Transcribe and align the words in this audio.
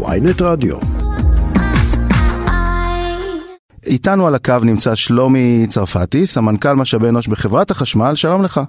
ויינט 0.00 0.42
רדיו. 0.42 0.76
איתנו 3.86 4.26
על 4.26 4.34
הקו 4.34 4.54
נמצא 4.64 4.94
שלומי 4.94 5.66
צרפתי, 5.68 6.26
סמנכ"ל 6.26 6.72
משאבי 6.72 7.08
אנוש 7.08 7.28
בחברת 7.28 7.70
החשמל, 7.70 8.14
שלום 8.14 8.42
לך. 8.42 8.60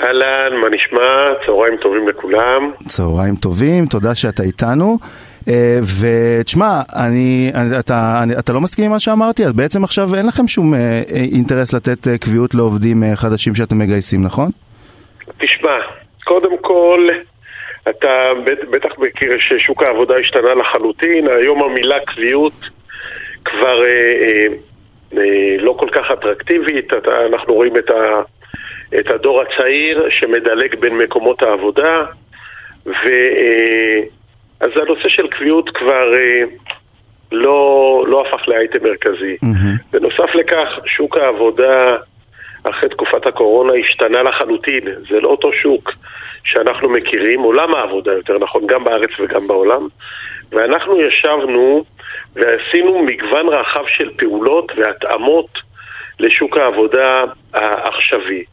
אהלן, 0.00 0.56
מה 0.62 0.68
נשמע? 0.70 1.34
צהריים 1.46 1.76
טובים 1.76 2.08
לכולם. 2.08 2.70
צהריים 2.86 3.36
טובים, 3.36 3.86
תודה 3.86 4.14
שאתה 4.14 4.42
איתנו. 4.42 4.98
אה, 5.48 5.78
ותשמע, 6.00 6.80
אני, 6.96 7.52
אתה, 7.78 8.20
אני, 8.22 8.38
אתה 8.38 8.52
לא 8.52 8.60
מסכים 8.60 8.84
עם 8.84 8.90
מה 8.90 9.00
שאמרתי? 9.00 9.44
אז 9.44 9.52
בעצם 9.52 9.84
עכשיו 9.84 10.14
אין 10.14 10.26
לכם 10.26 10.48
שום 10.48 10.74
אה, 10.74 10.78
אה, 10.80 11.02
אינטרס 11.32 11.72
לתת 11.74 12.08
קביעות 12.20 12.54
לעובדים 12.54 13.02
חדשים 13.14 13.54
שאתם 13.54 13.78
מגייסים, 13.78 14.22
נכון? 14.22 14.50
תשמע, 15.38 15.76
קודם 16.24 16.58
כל, 16.60 17.08
אתה 17.90 18.24
בטח 18.70 18.98
מכיר 18.98 19.36
ששוק 19.38 19.82
העבודה 19.82 20.16
השתנה 20.16 20.54
לחלוטין, 20.54 21.28
היום 21.28 21.64
המילה 21.64 22.00
קביעות 22.00 22.52
כבר 23.44 23.84
אה, 23.84 23.88
אה, 23.88 24.46
אה, 25.18 25.56
לא 25.58 25.76
כל 25.78 25.88
כך 25.92 26.10
אטרקטיבית, 26.12 26.92
אתה, 26.92 27.26
אנחנו 27.26 27.54
רואים 27.54 27.76
את, 27.76 27.90
ה, 27.90 28.22
את 28.98 29.10
הדור 29.10 29.42
הצעיר 29.42 30.08
שמדלג 30.10 30.74
בין 30.80 30.98
מקומות 30.98 31.42
העבודה, 31.42 32.04
ו... 32.86 33.08
אה, 33.10 34.00
אז 34.60 34.70
הנושא 34.76 35.08
של 35.08 35.28
קביעות 35.28 35.70
כבר 35.70 36.14
אה, 36.14 36.44
לא, 37.32 38.04
לא 38.08 38.26
הפך 38.26 38.48
לאייטם 38.48 38.82
מרכזי. 38.82 39.36
Mm-hmm. 39.44 39.90
בנוסף 39.92 40.34
לכך, 40.34 40.68
שוק 40.86 41.18
העבודה 41.18 41.96
אחרי 42.70 42.88
תקופת 42.88 43.26
הקורונה 43.26 43.72
השתנה 43.80 44.22
לחלוטין. 44.22 44.84
זה 45.10 45.20
לא 45.20 45.28
אותו 45.28 45.52
שוק 45.52 45.92
שאנחנו 46.44 46.88
מכירים, 46.88 47.40
עולם 47.40 47.74
העבודה 47.74 48.12
יותר 48.12 48.38
נכון, 48.38 48.66
גם 48.66 48.84
בארץ 48.84 49.10
וגם 49.18 49.46
בעולם. 49.46 49.88
ואנחנו 50.50 51.00
ישבנו 51.00 51.84
ועשינו 52.34 53.02
מגוון 53.02 53.48
רחב 53.48 53.84
של 53.88 54.10
פעולות 54.16 54.72
והתאמות 54.76 55.58
לשוק 56.20 56.56
העבודה 56.58 57.24
העכשווי. 57.54 58.44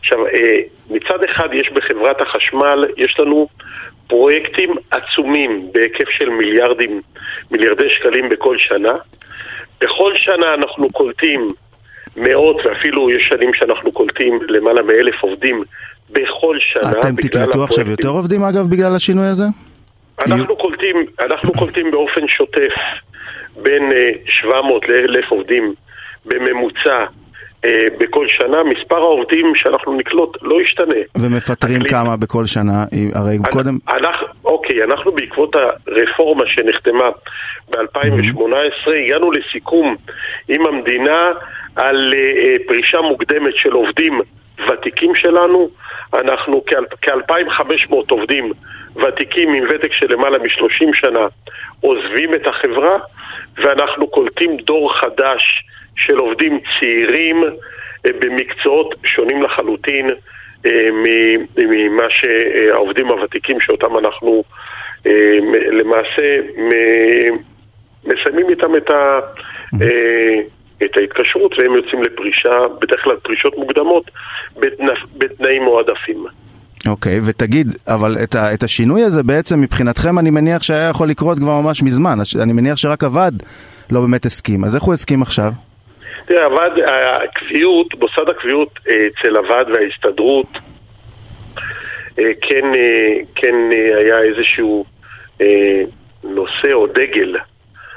עכשיו, 0.00 0.26
אה, 0.26 0.54
מצד 0.90 1.24
אחד 1.24 1.48
יש 1.52 1.70
בחברת 1.70 2.20
החשמל, 2.20 2.84
יש 2.96 3.20
לנו 3.20 3.48
פרויקטים 4.06 4.74
עצומים 4.90 5.68
בהיקף 5.72 6.08
של 6.08 6.28
מיליארדים, 6.28 7.00
מיליארדי 7.50 7.90
שקלים 7.90 8.28
בכל 8.28 8.58
שנה. 8.58 8.92
בכל 9.80 10.16
שנה 10.16 10.54
אנחנו 10.54 10.90
קולטים 10.90 11.48
מאות, 12.16 12.56
ואפילו 12.64 13.10
יש 13.10 13.28
שנים 13.32 13.54
שאנחנו 13.54 13.92
קולטים 13.92 14.38
למעלה 14.48 14.82
מאלף 14.82 15.14
עובדים 15.22 15.62
בכל 16.10 16.56
שנה. 16.60 16.92
אתם 16.92 17.16
תקלטו 17.16 17.64
עכשיו 17.64 17.90
יותר 17.90 18.08
עובדים 18.08 18.44
אגב 18.44 18.70
בגלל 18.70 18.94
השינוי 18.96 19.26
הזה? 19.26 19.44
אנחנו 20.26 20.56
קולטים, 20.56 20.96
אנחנו 21.20 21.52
קולטים 21.52 21.90
באופן 21.90 22.28
שוטף 22.28 22.72
בין 23.62 23.82
700 24.26 24.82
אה, 24.84 24.88
ל-1,000 24.88 25.26
עובדים 25.28 25.74
בממוצע 26.24 27.04
בכל 27.98 28.26
שנה, 28.28 28.62
מספר 28.64 28.96
העובדים 28.96 29.54
שאנחנו 29.54 29.96
נקלוט 29.96 30.36
לא 30.42 30.62
ישתנה. 30.62 30.94
ומפטרים 31.16 31.76
הקליט... 31.76 31.92
כמה 31.92 32.16
בכל 32.16 32.46
שנה? 32.46 32.84
הרי 33.14 33.36
אני, 33.36 33.50
קודם... 33.50 33.78
אנחנו, 33.88 34.26
אוקיי, 34.44 34.84
אנחנו 34.84 35.12
בעקבות 35.12 35.56
הרפורמה 35.56 36.44
שנחתמה 36.46 37.10
ב-2018 37.70 37.76
mm-hmm. 37.76 38.94
הגענו 39.04 39.32
לסיכום 39.32 39.96
עם 40.48 40.66
המדינה 40.66 41.32
על 41.76 42.12
uh, 42.12 42.68
פרישה 42.68 43.00
מוקדמת 43.00 43.56
של 43.56 43.72
עובדים 43.72 44.20
ותיקים 44.68 45.14
שלנו. 45.14 45.68
אנחנו 46.14 46.64
כ-2,500 47.02 47.94
עובדים 48.10 48.52
ותיקים 48.96 49.52
עם 49.52 49.64
ותק 49.70 49.92
של 49.92 50.06
למעלה 50.12 50.38
מ-30 50.38 50.94
שנה 50.94 51.26
עוזבים 51.80 52.34
את 52.34 52.46
החברה 52.46 52.98
ואנחנו 53.56 54.06
קולטים 54.06 54.56
דור 54.56 54.94
חדש 54.98 55.64
של 55.96 56.18
עובדים 56.18 56.60
צעירים 56.80 57.42
אה, 58.06 58.10
במקצועות 58.20 58.94
שונים 59.04 59.42
לחלוטין 59.42 60.06
אה, 60.66 60.70
ממה 61.56 62.04
שהעובדים 62.08 63.06
הוותיקים 63.06 63.60
שאותם 63.60 63.98
אנחנו 63.98 64.44
אה, 65.06 65.38
למעשה 65.72 66.22
מסיימים 68.04 68.48
איתם 68.50 68.76
את, 68.76 68.90
ה, 68.90 69.20
את 70.84 70.96
ההתקשרות 70.96 71.58
והם 71.58 71.74
יוצאים 71.74 72.02
לפרישה, 72.02 72.68
בדרך 72.80 73.04
כלל 73.04 73.16
פרישות 73.16 73.58
מוקדמות 73.58 74.10
בתנאים 75.18 75.62
מועדפים. 75.62 76.26
אוקיי, 76.88 77.18
okay, 77.18 77.22
ותגיד, 77.26 77.66
אבל 77.88 78.16
את, 78.22 78.34
ה, 78.34 78.54
את 78.54 78.62
השינוי 78.62 79.02
הזה 79.02 79.22
בעצם 79.22 79.60
מבחינתכם 79.60 80.18
אני 80.18 80.30
מניח 80.30 80.62
שהיה 80.62 80.88
יכול 80.88 81.08
לקרות 81.08 81.38
כבר 81.38 81.60
ממש 81.60 81.82
מזמן, 81.82 82.18
אני 82.42 82.52
מניח 82.52 82.76
שרק 82.76 83.04
הוועד 83.04 83.42
לא 83.90 84.00
באמת 84.00 84.26
הסכים, 84.26 84.64
אז 84.64 84.74
איך 84.74 84.82
הוא 84.82 84.94
הסכים 84.94 85.22
עכשיו? 85.22 85.52
תראה, 86.26 86.44
הוועד, 86.44 86.72
הקביעות, 87.24 87.94
מוסד 87.94 88.30
הקביעות 88.30 88.78
אה, 88.88 88.94
אצל 89.06 89.36
הוועד 89.36 89.66
וההסתדרות 89.70 90.46
אה, 92.18 92.30
כן, 92.40 92.64
אה, 92.74 93.14
כן 93.34 93.54
היה 93.96 94.18
איזשהו 94.22 94.84
נושא 96.24 96.72
או 96.72 96.86
דגל. 96.86 97.36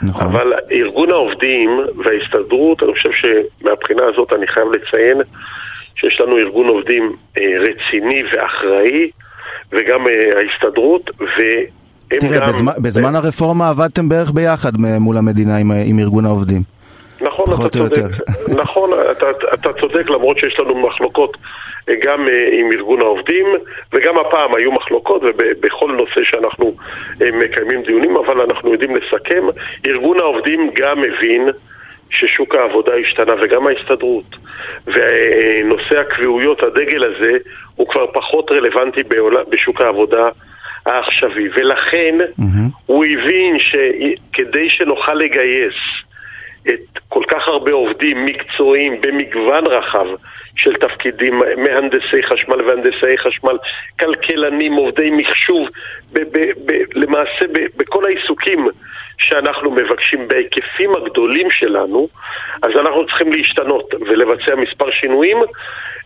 נכון. 0.02 0.28
אבל 0.28 0.54
ארגון 0.72 1.10
העובדים 1.10 1.80
וההסתדרות, 2.06 2.84
אני 2.84 2.94
חושב 2.94 3.10
שמבחינה 3.12 4.04
הזאת 4.14 4.34
אני 4.34 4.48
חייב 4.48 4.68
לציין 4.72 5.22
שיש 5.96 6.22
לנו 6.22 6.38
ארגון 6.38 6.68
עובדים 6.68 7.16
רציני 7.38 8.24
ואחראי, 8.34 9.10
וגם 9.72 10.06
ההסתדרות, 10.36 11.12
והם 11.20 12.20
תראה, 12.20 12.40
גם... 12.40 12.48
בזמן, 12.48 12.74
בזמן 12.82 13.16
הרפורמה 13.16 13.70
עבדתם 13.70 14.10
בערך 14.10 14.32
ביחד 14.32 14.78
מול 14.78 15.18
המדינה 15.18 15.58
עם, 15.58 15.72
עם 15.86 16.00
ארגון 16.00 16.26
העובדים. 16.26 16.75
נכון, 17.26 17.46
אתה 17.56 17.70
צודק. 17.70 18.02
נכון, 18.64 18.90
אתה, 19.12 19.26
אתה 19.54 19.70
צודק, 19.82 20.10
למרות 20.10 20.38
שיש 20.38 20.60
לנו 20.60 20.76
מחלוקות 20.76 21.38
אה, 21.90 21.94
גם 22.04 22.28
אה, 22.30 22.60
עם 22.60 22.72
ארגון 22.72 23.02
העובדים, 23.02 23.46
וגם 23.94 24.20
הפעם 24.20 24.56
היו 24.56 24.72
מחלוקות, 24.72 25.22
ובכל 25.24 25.92
נושא 25.92 26.24
שאנחנו 26.24 26.76
אה, 27.22 27.32
מקיימים 27.32 27.82
דיונים, 27.84 28.18
אבל 28.18 28.42
אנחנו 28.42 28.72
יודעים 28.72 28.96
לסכם. 28.96 29.44
ארגון 29.88 30.20
העובדים 30.20 30.70
גם 30.74 31.02
מבין 31.02 31.50
ששוק 32.10 32.56
העבודה 32.56 32.94
השתנה, 32.96 33.34
וגם 33.42 33.68
ההסתדרות. 33.68 34.36
ונושא 34.88 36.00
הקביעויות, 36.00 36.64
הדגל 36.64 37.04
הזה, 37.04 37.32
הוא 37.76 37.88
כבר 37.88 38.06
פחות 38.14 38.52
רלוונטי 38.52 39.02
בשוק 39.50 39.82
העבודה 39.82 40.30
העכשווי. 40.86 41.50
ולכן 41.56 42.18
mm-hmm. 42.22 42.72
הוא 42.86 43.06
הבין 43.06 43.58
שכדי 43.60 44.70
שנוכל 44.70 45.14
לגייס 45.14 45.74
את 46.70 47.00
כל 47.10 47.24
כך 47.28 47.48
הרבה 47.48 47.74
עובדים 47.74 48.26
מקצועיים 48.26 49.02
במגוון 49.02 49.68
רחב 49.68 50.06
של 50.56 50.74
תפקידים, 50.76 51.40
מהנדסי 51.58 52.24
חשמל 52.24 52.66
והנדסי 52.66 53.18
חשמל, 53.18 53.58
כלכלנים, 54.00 54.74
עובדי 54.74 55.10
מחשוב, 55.12 55.68
ב- 56.14 56.20
ב- 56.20 56.52
ב- 56.66 56.84
למעשה 56.96 57.46
ב- 57.54 57.68
בכל 57.78 58.06
העיסוקים 58.06 58.68
שאנחנו 59.18 59.72
מבקשים 59.72 60.28
בהיקפים 60.28 60.96
הגדולים 60.96 61.52
שלנו, 61.52 62.08
אז 62.64 62.72
אנחנו 62.80 63.06
צריכים 63.06 63.32
להשתנות 63.32 63.94
ולבצע 63.94 64.56
מספר 64.56 64.92
שינויים. 64.92 65.38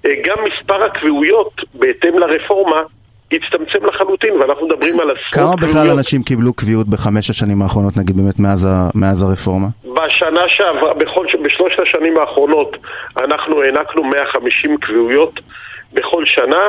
אה, 0.05 0.11
גם 0.25 0.37
מספר 0.43 0.83
הקביעויות 0.85 1.53
בהתאם 1.73 2.19
לרפורמה 2.19 2.81
הצטמצם 3.31 3.85
לחלוטין, 3.85 4.33
ואנחנו 4.33 4.67
מדברים 4.67 4.99
על 4.99 5.11
עשרות 5.11 5.31
קביעויות. 5.31 5.59
כמה 5.59 5.67
בכלל 5.67 5.89
אנשים 5.89 6.23
קיבלו 6.23 6.53
קביעות 6.53 6.87
בחמש 6.87 7.29
השנים 7.29 7.61
האחרונות, 7.61 7.97
נגיד 7.97 8.17
באמת 8.17 8.39
מאז, 8.39 8.65
ה, 8.65 8.89
מאז 8.95 9.23
הרפורמה? 9.23 9.67
בשנה 10.07 10.41
שעברה, 10.47 10.93
בכל, 10.93 11.25
בשלושת 11.43 11.79
השנים 11.79 12.17
האחרונות, 12.17 12.77
אנחנו 13.23 13.63
הענקנו 13.63 14.03
150 14.03 14.77
קביעויות 14.77 15.39
בכל 15.93 16.25
שנה, 16.25 16.61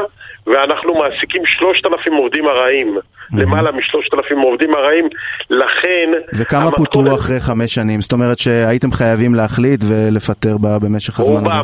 ואנחנו 0.46 0.94
מעסיקים 0.94 1.42
3,000 1.46 2.14
עובדים 2.14 2.46
ארעיים. 2.46 2.96
Mm-hmm. 2.96 3.40
למעלה 3.40 3.72
משלושת 3.72 4.14
אלפים 4.14 4.38
עובדים 4.38 4.74
ארעיים, 4.74 5.08
לכן... 5.50 6.10
וכמה 6.38 6.60
המתכונת... 6.60 6.76
פוטרו 6.76 7.14
אחרי 7.14 7.40
חמש 7.40 7.74
שנים? 7.74 8.00
זאת 8.00 8.12
אומרת 8.12 8.38
שהייתם 8.38 8.92
חייבים 8.92 9.34
להחליט 9.34 9.80
ולפטר 9.88 10.56
במשך 10.82 11.20
הזמן 11.20 11.34
רובם, 11.34 11.46
הזה? 11.46 11.60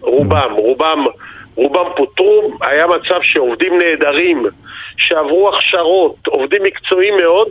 רובם, 0.00 0.52
רובם, 0.52 0.52
רובם 0.56 1.04
רובם 1.54 1.84
פוטרו, 1.96 2.50
היה 2.60 2.86
מצב 2.86 3.18
שעובדים 3.22 3.72
נהדרים, 3.78 4.46
שעברו 4.96 5.48
הכשרות, 5.54 6.16
עובדים 6.26 6.62
מקצועיים 6.62 7.14
מאוד, 7.22 7.48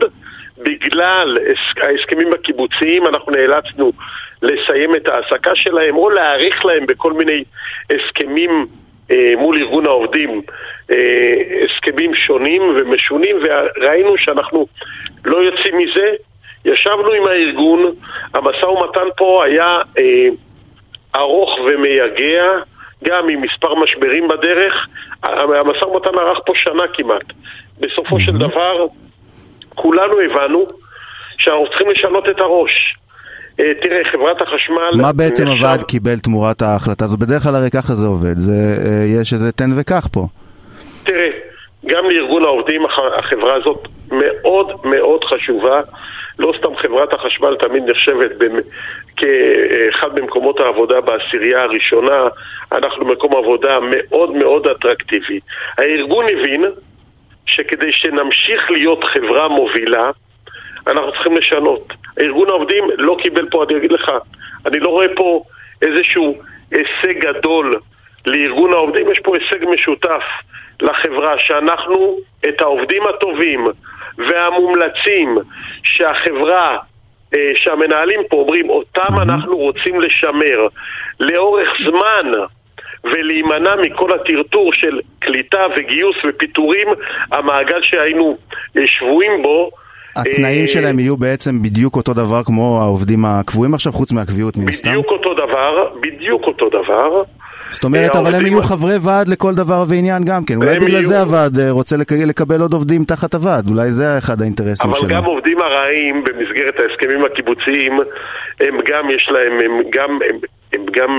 בגלל 0.62 1.38
ההסכמים 1.76 2.32
הקיבוציים 2.32 3.06
אנחנו 3.06 3.32
נאלצנו 3.32 3.92
לסיים 4.42 4.94
את 4.94 5.08
ההעסקה 5.08 5.54
שלהם 5.54 5.96
או 5.96 6.10
להאריך 6.10 6.64
להם 6.64 6.86
בכל 6.86 7.12
מיני 7.12 7.44
הסכמים 7.90 8.66
אה, 9.10 9.34
מול 9.36 9.56
ארגון 9.58 9.86
העובדים, 9.86 10.42
אה, 10.90 10.96
הסכמים 11.64 12.14
שונים 12.14 12.62
ומשונים, 12.62 13.36
וראינו 13.42 14.18
שאנחנו 14.18 14.66
לא 15.24 15.38
יוצאים 15.38 15.78
מזה. 15.78 16.10
ישבנו 16.64 17.12
עם 17.12 17.26
הארגון, 17.26 17.94
המשא 18.34 18.66
ומתן 18.66 19.06
פה 19.16 19.44
היה 19.44 19.78
אה, 19.98 20.28
ארוך 21.16 21.58
ומייגע, 21.58 22.44
גם 23.04 23.28
עם 23.28 23.40
מספר 23.40 23.74
משברים 23.74 24.28
בדרך, 24.28 24.86
המשא 25.22 25.84
ומתן 25.84 26.18
ארך 26.18 26.38
פה 26.46 26.52
שנה 26.56 26.82
כמעט. 26.92 27.32
בסופו 27.80 28.20
של 28.20 28.32
דבר, 28.32 28.86
כולנו 29.82 30.14
הבנו 30.20 30.66
שאנחנו 31.38 31.66
צריכים 31.68 31.90
לשנות 31.90 32.28
את 32.28 32.40
הראש. 32.40 32.96
אה, 33.60 33.74
תראה, 33.82 34.00
חברת 34.04 34.42
החשמל... 34.42 34.90
מה 35.02 35.12
בעצם 35.12 35.44
נחשב- 35.44 35.56
הוועד 35.64 35.82
קיבל 35.84 36.18
תמורת 36.18 36.62
ההחלטה 36.62 37.04
הזאת? 37.04 37.18
בדרך 37.18 37.42
כלל 37.42 37.54
הרי 37.54 37.70
ככה 37.70 37.94
זה 37.94 38.06
עובד, 38.06 38.36
זה, 38.36 38.52
אה, 38.86 39.20
יש 39.20 39.32
איזה 39.32 39.52
תן 39.52 39.70
וקח 39.76 40.06
פה. 40.12 40.26
תראה, 41.04 41.28
גם 41.86 42.04
לארגון 42.10 42.44
העובדים 42.44 42.84
הח- 42.86 43.18
החברה 43.18 43.54
הזאת 43.56 43.88
מאוד 44.12 44.72
מאוד 44.84 45.24
חשובה. 45.24 45.80
לא 46.38 46.52
סתם 46.58 46.76
חברת 46.76 47.14
החשמל 47.14 47.56
תמיד 47.60 47.82
נחשבת 47.90 48.30
במ- 48.38 48.66
כאחד 49.16 50.20
ממקומות 50.20 50.60
העבודה 50.60 51.00
בעשירייה 51.00 51.60
הראשונה, 51.62 52.28
אנחנו 52.76 53.04
מקום 53.04 53.36
עבודה 53.36 53.78
מאוד 53.90 54.30
מאוד 54.30 54.66
אטרקטיבי. 54.68 55.40
הארגון 55.78 56.24
הבין 56.24 56.64
שכדי 57.52 57.92
שנמשיך 57.92 58.70
להיות 58.70 59.04
חברה 59.04 59.48
מובילה, 59.48 60.10
אנחנו 60.86 61.12
צריכים 61.12 61.36
לשנות. 61.36 61.92
ארגון 62.20 62.48
העובדים 62.50 62.84
לא 62.98 63.16
קיבל 63.22 63.48
פה, 63.50 63.64
אני 63.64 63.76
אגיד 63.76 63.92
לך, 63.92 64.10
אני 64.66 64.80
לא 64.80 64.88
רואה 64.88 65.06
פה 65.16 65.44
איזשהו 65.82 66.38
הישג 66.70 67.18
גדול 67.18 67.80
לארגון 68.26 68.72
העובדים, 68.72 69.12
יש 69.12 69.18
פה 69.18 69.36
הישג 69.36 69.64
משותף 69.68 70.22
לחברה, 70.82 71.34
שאנחנו 71.38 72.18
את 72.48 72.60
העובדים 72.60 73.02
הטובים 73.06 73.66
והמומלצים 74.18 75.38
שהחברה, 75.84 76.78
אה, 77.34 77.48
שהמנהלים 77.54 78.20
פה 78.30 78.36
אומרים, 78.36 78.70
אותם 78.70 79.14
אנחנו 79.22 79.56
רוצים 79.56 80.00
לשמר 80.00 80.66
לאורך 81.20 81.68
זמן. 81.86 82.32
ולהימנע 83.04 83.70
מכל 83.82 84.10
הטרטור 84.14 84.72
של 84.72 85.00
קליטה 85.18 85.58
וגיוס 85.78 86.16
ופיטורים, 86.28 86.88
המעגל 87.32 87.78
שהיינו 87.82 88.36
אה, 88.76 88.82
שבויים 88.86 89.42
בו. 89.42 89.70
התנאים 90.16 90.62
אה, 90.62 90.66
שלהם 90.66 90.98
יהיו 90.98 91.16
בעצם 91.16 91.62
בדיוק 91.62 91.96
אותו 91.96 92.14
דבר 92.14 92.42
כמו 92.44 92.80
העובדים 92.82 93.24
הקבועים 93.24 93.74
עכשיו, 93.74 93.92
חוץ 93.92 94.12
מהקביעות 94.12 94.56
מן 94.56 94.68
הסתם? 94.68 94.88
בדיוק 94.90 95.06
אותו 95.10 95.34
דבר, 95.34 95.88
בדיוק 96.00 96.42
אותו 96.42 96.68
דבר. 96.68 97.22
זאת 97.70 97.84
אומרת, 97.84 98.14
אה, 98.16 98.20
אבל 98.20 98.34
הם 98.34 98.46
יהיו 98.46 98.62
חברי 98.62 98.94
ועד 99.02 99.28
לכל 99.28 99.54
דבר 99.54 99.84
ועניין 99.88 100.24
גם 100.24 100.44
כן. 100.44 100.54
אולי 100.56 100.78
בגלל 100.78 101.02
זה 101.02 101.20
הוועד 101.20 101.60
רוצה 101.70 101.96
לק- 101.96 102.12
לקבל 102.12 102.60
עוד 102.60 102.72
עובדים 102.72 103.04
תחת 103.04 103.34
הוועד, 103.34 103.68
אולי 103.70 103.90
זה 103.90 104.18
אחד 104.18 104.40
האינטרסים 104.42 104.90
אבל 104.90 104.98
שלו. 104.98 105.08
גם 105.08 105.24
עובדים 105.24 105.58
ארעיים 105.62 106.24
במסגרת 106.24 106.74
ההסכמים 106.80 107.24
הקיבוציים, 107.24 107.92
הם 108.60 108.74
גם 108.90 109.10
יש 109.16 109.28
להם, 109.30 109.52
הם 109.64 109.82
גם, 109.90 110.18
הם, 110.72 110.86
גם 110.96 111.18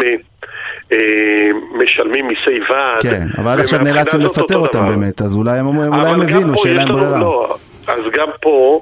משלמים 1.73 2.27
מיסי 2.27 2.61
ועד. 2.69 3.01
כן, 3.01 3.27
אבל 3.37 3.51
עד 3.51 3.59
עכשיו 3.59 3.79
נאלצתם 3.79 4.21
לפטר 4.21 4.57
אותם. 4.57 4.87
באמת, 4.87 5.21
אז 5.21 5.35
אולי 5.35 5.59
הם 5.59 6.21
הבינו 6.21 6.57
שאין 6.57 6.75
להם 6.75 6.87
ברירה. 6.87 7.19
לא, 7.19 7.55
אז 7.87 7.99
גם 8.13 8.27
פה, 8.41 8.79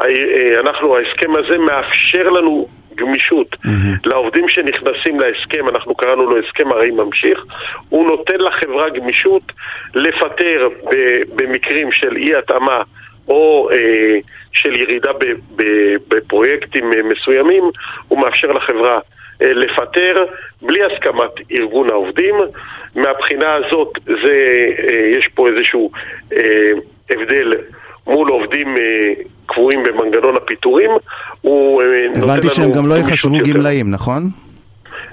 אה, 0.00 0.06
אה, 0.06 0.60
אנחנו, 0.60 0.96
ההסכם 0.96 1.30
הזה 1.36 1.58
מאפשר 1.58 2.30
לנו 2.30 2.68
גמישות. 2.94 3.56
לעובדים 4.04 4.48
שנכנסים 4.48 5.20
להסכם, 5.20 5.68
אנחנו 5.68 5.94
קראנו 5.94 6.30
לו 6.30 6.36
הסכם 6.38 6.72
הרי 6.72 6.90
ממשיך, 6.90 7.44
הוא 7.88 8.06
נותן 8.06 8.38
לחברה 8.38 8.90
גמישות 8.90 9.42
לפטר 9.94 10.68
במקרים 11.34 11.92
של 11.92 12.16
אי 12.16 12.36
התאמה 12.36 12.82
או 13.28 13.68
אה, 13.72 14.18
של 14.52 14.80
ירידה 14.80 15.10
בפרויקטים 16.08 16.92
אה, 16.92 16.98
מסוימים, 17.02 17.64
הוא 18.08 18.20
מאפשר 18.20 18.52
לחברה 18.52 18.94
אה, 18.94 19.00
לפטר 19.42 20.24
בלי 20.62 20.80
הסכמת 20.84 21.30
ארגון 21.52 21.90
העובדים. 21.90 22.34
מהבחינה 22.94 23.54
הזאת 23.54 23.88
זה, 24.06 24.36
אה, 24.88 25.18
יש 25.18 25.28
פה 25.34 25.48
איזשהו 25.48 25.90
אה, 26.32 26.70
הבדל 27.10 27.52
מול 28.06 28.28
עובדים 28.28 28.76
אה, 28.78 29.12
קבועים 29.46 29.82
במנגנון 29.82 30.36
הפיטורים. 30.36 30.90
אה, 31.46 31.50
הבנתי 32.22 32.50
שהם 32.50 32.72
גם 32.72 32.86
לא 32.88 32.94
יותר. 32.94 33.52
גמלאים, 33.52 33.90
נכון? 33.90 34.22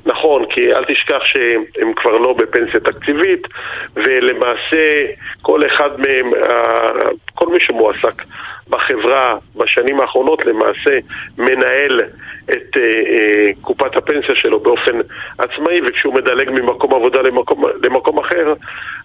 נכון, 0.06 0.46
כי 0.50 0.74
אל 0.74 0.84
תשכח 0.84 1.20
שהם 1.24 1.94
כבר 1.96 2.18
לא 2.18 2.34
בפנסיה 2.34 2.80
תקציבית, 2.80 3.48
ולמעשה 3.96 5.06
כל 5.42 5.66
אחד 5.66 5.90
מהם, 6.00 6.34
אה, 6.44 7.10
כל 7.36 7.48
מי 7.48 7.60
שמועסק 7.60 8.24
בחברה 8.69 9.38
בשנים 9.56 10.00
האחרונות 10.00 10.45
למעשה 10.45 11.00
מנהל 11.38 12.01
את 12.45 12.77
אה, 12.77 12.81
אה, 12.83 13.51
קופת 13.62 13.95
הפנסיה 13.95 14.36
שלו 14.36 14.60
באופן 14.60 14.92
עצמאי, 15.38 15.81
וכשהוא 15.89 16.13
מדלג 16.13 16.50
ממקום 16.50 16.94
עבודה 16.94 17.21
למקום, 17.21 17.63
למקום 17.83 18.19
אחר, 18.19 18.54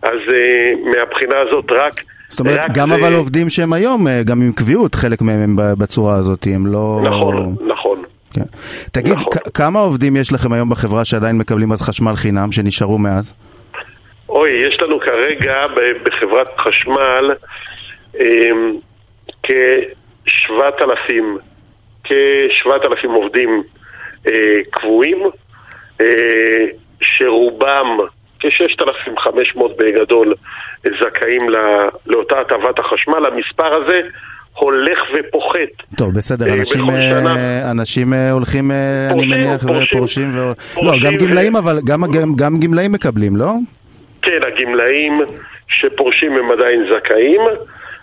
אז 0.03 0.19
אה, 0.35 0.73
מהבחינה 0.85 1.35
הזאת 1.49 1.65
רק... 1.71 1.93
זאת 2.29 2.41
אומרת, 2.41 2.59
רק 2.59 2.71
גם 2.75 2.89
זה- 2.91 2.95
אבל 2.97 3.15
עובדים 3.15 3.51
שהם 3.51 3.73
היום, 3.73 4.07
גם 4.25 4.41
עם 4.43 4.53
קביעות, 4.53 4.95
חלק 4.95 5.23
מהם 5.23 5.41
הם 5.41 5.57
בצורה 5.79 6.15
הזאת, 6.15 6.47
הם 6.55 6.67
לא... 6.67 7.01
נכון, 7.05 7.57
נכון. 7.67 8.03
כן. 8.35 8.43
תגיד, 8.93 9.13
נכון. 9.13 9.33
כמה 9.55 9.79
עובדים 9.81 10.17
יש 10.17 10.33
לכם 10.33 10.53
היום 10.53 10.71
בחברה 10.71 11.05
שעדיין 11.05 11.39
מקבלים 11.39 11.73
אז 11.73 11.83
חשמל 11.83 12.13
חינם, 12.17 12.53
שנשארו 12.53 12.99
מאז? 12.99 13.35
אוי, 14.29 14.51
יש 14.51 14.83
לנו 14.83 15.01
כרגע 15.01 15.55
בחברת 16.05 16.49
חשמל 16.59 17.31
אמ, 18.21 18.73
כ-7,000 19.45 21.13
כ-7,000 22.05 23.09
עובדים 23.09 23.63
אה, 24.29 24.33
קבועים, 24.71 25.19
אה, 26.01 26.07
שרובם, 27.01 27.87
כ-6,500 28.41 29.63
בגדול, 29.79 30.35
זכאים 30.85 31.49
ל- 31.51 31.57
לאותה 32.07 32.41
הטבת 32.41 32.79
החשמל. 32.79 33.27
המספר 33.33 33.75
הזה 33.75 34.01
הולך 34.55 34.99
ופוחת. 35.15 35.97
טוב, 35.99 36.15
בסדר, 36.15 36.47
אה, 36.49 36.53
אנשים, 36.55 36.83
בכל 36.87 36.91
אה, 36.97 37.21
שנה. 37.21 37.35
אנשים 37.71 38.13
אה, 38.13 38.31
הולכים, 38.31 38.71
אה, 38.71 38.77
אני 39.11 39.15
פורשים, 39.23 39.41
מניח, 39.47 39.63
פורשים. 39.67 39.99
פורשים, 39.99 40.31
ו... 40.35 40.39
לא, 40.39 40.53
פורשים 40.75 41.03
גם 41.03 41.15
ו- 41.15 41.19
גמלאים, 41.27 41.57
אבל 41.57 41.81
גם, 41.85 42.03
גם, 42.13 42.35
גם 42.37 42.61
גמלאים 42.61 42.93
מקבלים, 42.93 43.37
לא? 43.37 43.53
כן, 44.23 44.39
הגמלאים 44.47 45.15
שפורשים 45.69 46.33
הם 46.37 46.51
עדיין 46.51 46.81
זכאים, 46.93 47.41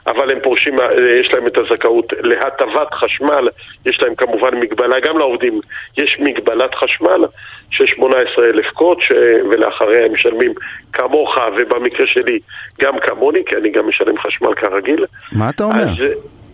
אבל 0.07 0.31
הם 0.31 0.39
פורשים, 0.43 0.79
אה, 0.79 0.85
יש 1.19 1.33
להם 1.33 1.47
את 1.47 1.57
הזכאות 1.57 2.13
להטבת 2.23 2.93
חשמל, 2.93 3.47
יש 3.85 4.01
להם 4.01 4.15
כמובן 4.15 4.59
מגבלה, 4.59 4.99
גם 4.99 5.17
לעובדים 5.17 5.59
יש 5.97 6.17
מגבלת 6.19 6.75
חשמל 6.75 7.25
של 7.71 7.85
18,000 7.85 8.65
קוט, 8.73 8.97
ש... 9.01 9.11
ולאחריה 9.49 10.05
הם 10.05 10.13
משלמים 10.13 10.53
כמוך, 10.93 11.37
ובמקרה 11.57 12.07
שלי 12.07 12.39
גם 12.81 12.93
כמוני, 12.99 13.39
כי 13.45 13.55
אני 13.55 13.71
גם 13.71 13.87
משלם 13.87 14.17
חשמל 14.17 14.53
כרגיל. 14.53 15.05
מה 15.31 15.49
אתה 15.49 15.63
אומר? 15.63 15.81
אז, 15.81 16.01
אה, 16.01 16.07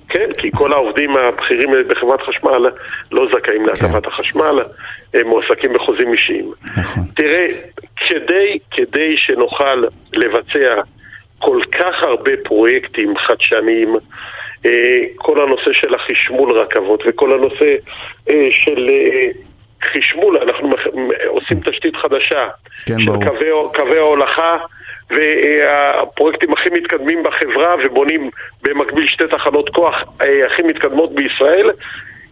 כן, 0.09 0.29
כי 0.38 0.51
כל 0.51 0.73
העובדים 0.73 1.17
הבכירים 1.17 1.69
בחברת 1.88 2.21
חשמל 2.21 2.69
לא 3.11 3.27
זכאים 3.33 3.66
להטבת 3.66 4.07
החשמל, 4.07 4.59
הם 5.13 5.27
מועסקים 5.27 5.73
בחוזים 5.73 6.13
אישיים. 6.13 6.51
נכון. 6.77 7.04
תראה, 7.16 7.47
כדי, 7.95 8.59
כדי 8.71 9.18
שנוכל 9.18 9.83
לבצע 10.13 10.81
כל 11.39 11.59
כך 11.71 12.03
הרבה 12.03 12.31
פרויקטים 12.44 13.17
חדשניים, 13.17 13.95
אה, 14.65 15.01
כל 15.15 15.41
הנושא 15.41 15.73
של 15.73 15.95
החשמול 15.95 16.59
רכבות 16.59 17.03
וכל 17.07 17.33
הנושא 17.33 17.75
אה, 18.29 18.47
של 18.51 18.89
אה, 18.89 19.29
חשמול, 19.83 20.37
אנחנו 20.37 20.69
עושים 21.27 21.59
תשתית 21.59 21.95
חדשה 21.95 22.47
כן, 22.85 22.99
של 22.99 23.06
ברור. 23.06 23.23
קווי, 23.23 23.49
קווי 23.73 23.97
ההולכה 23.97 24.57
והפרויקטים 25.09 26.53
הכי 26.53 26.69
מתקדמים 26.69 27.23
בחברה 27.23 27.75
ובונים 27.83 28.29
במקביל 28.63 29.07
שתי 29.07 29.23
תחנות 29.31 29.69
כוח 29.69 29.95
הכי 30.45 30.63
מתקדמות 30.63 31.15
בישראל 31.15 31.69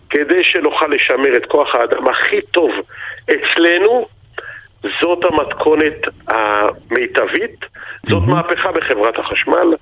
כדי 0.10 0.44
שנוכל 0.44 0.88
לשמר 0.88 1.38
את 1.38 1.46
כוח 1.46 1.76
האדם 1.76 2.08
הכי 2.08 2.42
טוב 2.42 2.72
אצלנו 3.30 4.08
זאת 5.02 5.20
המתכונת 5.26 6.02
המיטבית, 6.28 7.66
זאת 8.10 8.24
מהפכה 8.28 8.72
בחברת 8.72 9.20
החשמל, 9.20 9.74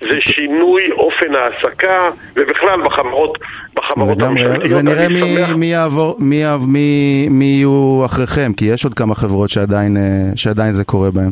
זה 0.00 0.20
שינוי 0.20 0.82
אופן 0.92 1.34
ההעסקה 1.34 2.10
ובכלל 2.36 2.82
בחברות, 2.84 3.38
בחברות 3.76 4.20
הממשלתיות. 4.20 4.70
ונראה 4.80 5.08
מי, 5.08 5.20
שמח- 5.36 5.56
מי 5.56 5.66
יעבור, 5.66 6.16
מי, 6.18 6.42
מי, 6.66 7.28
מי 7.30 7.44
יהיו 7.44 8.02
אחריכם, 8.06 8.52
כי 8.56 8.64
יש 8.64 8.84
עוד 8.84 8.94
כמה 8.94 9.14
חברות 9.14 9.50
שעדיין, 9.50 9.96
אה, 9.96 10.02
שעדיין 10.36 10.72
זה 10.72 10.84
קורה 10.84 11.10
בהן. 11.10 11.30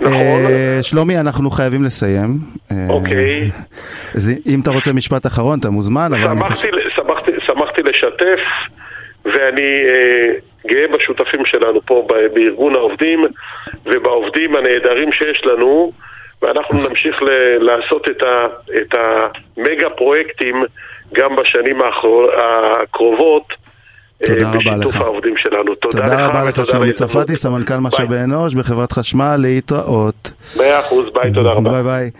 נכון. 0.00 0.12
אה, 0.14 0.78
שלומי, 0.82 1.18
אנחנו 1.20 1.50
חייבים 1.50 1.84
לסיים. 1.84 2.38
אה, 2.72 2.76
אוקיי. 2.88 3.50
אז 4.14 4.30
אם 4.46 4.60
אתה 4.60 4.70
רוצה 4.70 4.92
משפט 4.92 5.26
אחרון, 5.26 5.58
אתה 5.58 5.70
מוזמן, 5.70 6.10
אבל 6.14 6.30
אני 6.30 6.40
חושב... 6.42 6.68
שמחתי, 6.68 6.90
שמחתי, 6.96 7.30
שמחתי 7.46 7.82
לשתף, 7.82 8.40
ואני 9.34 9.62
אה, 9.88 10.32
גאה 10.66 10.86
בשותפים 10.96 11.46
שלנו 11.46 11.80
פה 11.86 12.06
בארגון 12.34 12.74
העובדים 12.74 13.24
ובעובדים 13.86 14.56
הנהדרים 14.56 15.12
שיש 15.12 15.42
לנו, 15.44 15.92
ואנחנו 16.42 16.78
נמשיך 16.88 17.22
ל- 17.22 17.28
לעשות 17.58 18.10
את, 18.10 18.22
ה, 18.22 18.46
את 18.80 18.94
המגה 18.94 19.90
פרויקטים 19.90 20.62
גם 21.14 21.36
בשנים 21.36 21.82
האחר- 21.82 22.30
הקרובות. 22.82 23.42
אה, 24.22 24.26
תודה 24.26 24.48
רבה 24.50 24.58
בשיתוף 24.58 24.96
לך. 24.96 25.02
העובדים 25.02 25.36
שלנו. 25.36 25.74
תודה, 25.74 26.00
תודה 26.02 26.26
רבה 26.26 26.44
לך, 26.44 26.66
שלומי. 26.66 26.92
צרפתי, 26.92 27.36
סמנכ"ל 27.36 27.76
משאבי. 27.76 28.16
אנוש 28.24 28.54
בחברת 28.54 28.92
חשמל, 28.92 29.36
להתראות. 29.38 30.32
מאה 30.56 30.80
אחוז, 30.80 31.06
ביי, 31.14 31.32
תודה 31.32 31.50
רבה. 31.52 31.70
ביי 31.70 31.82
ביי. 31.82 32.10